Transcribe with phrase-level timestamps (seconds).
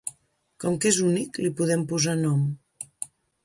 [0.63, 2.43] Com que és únic, li podem posar nom.